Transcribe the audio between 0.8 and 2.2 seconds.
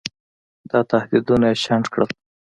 تهدیدونه یې شنډ کړل.